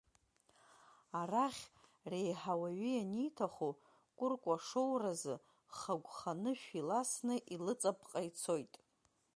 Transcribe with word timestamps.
Арахь, 1.19 1.63
реиҳа 2.11 2.53
уаҩы 2.61 2.89
ианиҭаху, 2.93 3.73
кәыркәа 4.17 4.55
шоуразы, 4.67 5.35
хагәха 5.77 6.31
анышә 6.35 6.67
иласны, 6.79 7.35
илыҵапҟа 7.53 8.19
ицоит… 8.29 8.73